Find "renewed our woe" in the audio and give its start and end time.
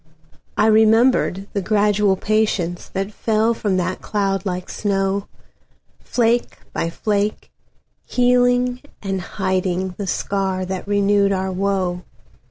10.87-12.01